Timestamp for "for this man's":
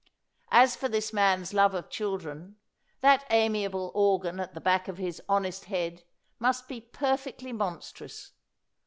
0.75-1.53